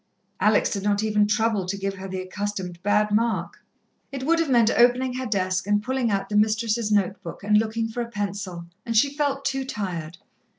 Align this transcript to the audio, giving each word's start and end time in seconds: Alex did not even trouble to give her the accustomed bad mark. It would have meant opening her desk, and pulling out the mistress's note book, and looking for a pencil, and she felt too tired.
Alex 0.39 0.71
did 0.71 0.81
not 0.81 1.03
even 1.03 1.27
trouble 1.27 1.67
to 1.67 1.77
give 1.77 1.93
her 1.93 2.07
the 2.07 2.19
accustomed 2.23 2.81
bad 2.81 3.11
mark. 3.11 3.63
It 4.11 4.23
would 4.25 4.39
have 4.39 4.49
meant 4.49 4.71
opening 4.71 5.13
her 5.13 5.27
desk, 5.27 5.67
and 5.67 5.83
pulling 5.83 6.09
out 6.09 6.27
the 6.27 6.35
mistress's 6.35 6.91
note 6.91 7.21
book, 7.21 7.43
and 7.43 7.55
looking 7.59 7.87
for 7.87 8.01
a 8.01 8.09
pencil, 8.09 8.65
and 8.83 8.97
she 8.97 9.13
felt 9.15 9.45
too 9.45 9.63
tired. 9.63 10.17